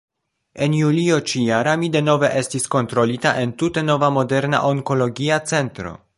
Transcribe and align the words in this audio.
En 0.67 0.77
julio 0.77 1.19
ĉi-jara 1.31 1.75
mi 1.81 1.89
denove 1.97 2.31
estis 2.41 2.67
kontrolita 2.77 3.35
en 3.43 3.55
tute 3.63 3.87
nova 3.93 4.11
moderna 4.19 4.65
onkologia 4.73 5.43
centro. 5.55 5.99